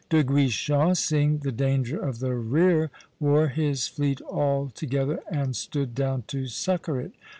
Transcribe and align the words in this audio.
De 0.09 0.23
Guichen, 0.23 0.95
seeing 0.95 1.37
the 1.41 1.51
danger 1.51 1.99
of 1.99 2.17
the 2.17 2.33
rear, 2.33 2.89
wore 3.19 3.49
his 3.49 3.87
fleet 3.87 4.19
all 4.21 4.67
together 4.67 5.19
and 5.29 5.55
stood 5.55 5.93
down 5.93 6.23
to 6.25 6.47
succor 6.47 6.99
it. 6.99 7.11